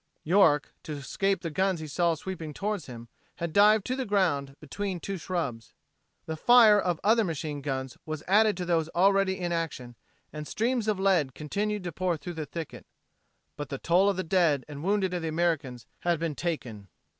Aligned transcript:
York, 0.23 0.73
to 0.81 0.93
escape 0.93 1.41
the 1.41 1.51
guns 1.51 1.79
he 1.79 1.85
saw 1.85 2.15
sweeping 2.15 2.55
toward 2.55 2.85
him, 2.85 3.07
had 3.35 3.53
dived 3.53 3.85
to 3.85 3.95
the 3.95 4.03
ground 4.07 4.55
between 4.59 4.99
two 4.99 5.15
shrubs. 5.15 5.75
The 6.25 6.35
fire 6.35 6.79
of 6.79 6.99
other 7.03 7.23
machine 7.23 7.61
guns 7.61 7.99
was 8.03 8.23
added 8.27 8.57
to 8.57 8.65
those 8.65 8.89
already 8.95 9.39
in 9.39 9.51
action 9.51 9.95
and 10.33 10.47
streams 10.47 10.87
of 10.87 10.99
lead 10.99 11.35
continued 11.35 11.83
to 11.83 11.91
pour 11.91 12.17
through 12.17 12.33
the 12.33 12.47
thicket. 12.47 12.87
But 13.55 13.69
the 13.69 13.77
toll 13.77 14.09
of 14.09 14.17
the 14.17 14.23
dead 14.23 14.65
and 14.67 14.83
wounded 14.83 15.13
of 15.13 15.21
the 15.21 15.27
Americans 15.27 15.85
had 15.99 16.19
been 16.19 16.33
taken. 16.33 16.87